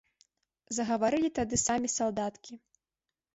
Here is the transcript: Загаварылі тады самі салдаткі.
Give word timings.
Загаварылі 0.77 1.29
тады 1.41 1.55
самі 1.65 1.93
салдаткі. 1.97 2.53